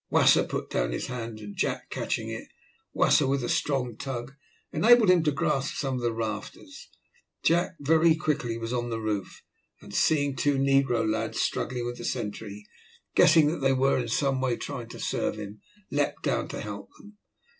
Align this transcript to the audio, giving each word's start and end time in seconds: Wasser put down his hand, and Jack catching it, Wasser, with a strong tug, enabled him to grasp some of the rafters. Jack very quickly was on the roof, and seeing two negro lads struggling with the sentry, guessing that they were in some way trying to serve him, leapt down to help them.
Wasser 0.09 0.43
put 0.43 0.71
down 0.71 0.93
his 0.93 1.05
hand, 1.05 1.37
and 1.41 1.55
Jack 1.55 1.91
catching 1.91 2.27
it, 2.27 2.47
Wasser, 2.91 3.27
with 3.27 3.43
a 3.43 3.47
strong 3.47 3.95
tug, 3.95 4.33
enabled 4.73 5.11
him 5.11 5.21
to 5.25 5.31
grasp 5.31 5.75
some 5.75 5.93
of 5.93 6.01
the 6.01 6.11
rafters. 6.11 6.89
Jack 7.43 7.75
very 7.79 8.15
quickly 8.15 8.57
was 8.57 8.73
on 8.73 8.89
the 8.89 8.99
roof, 8.99 9.43
and 9.79 9.93
seeing 9.93 10.35
two 10.35 10.57
negro 10.57 11.07
lads 11.07 11.39
struggling 11.39 11.85
with 11.85 11.99
the 11.99 12.05
sentry, 12.05 12.65
guessing 13.13 13.45
that 13.45 13.59
they 13.59 13.73
were 13.73 13.99
in 13.99 14.07
some 14.07 14.41
way 14.41 14.57
trying 14.57 14.89
to 14.89 14.99
serve 14.99 15.35
him, 15.35 15.61
leapt 15.91 16.23
down 16.23 16.47
to 16.47 16.61
help 16.61 16.89
them. 16.97 17.19